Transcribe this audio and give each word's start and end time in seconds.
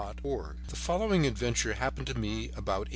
THE 0.01 0.05
CRIPPLE 0.23 0.53
The 0.67 0.75
following 0.75 1.27
adventure 1.27 1.73
happened 1.73 2.07
to 2.07 2.15
me 2.17 2.45
about 2.57 2.87
1882. 2.87 2.89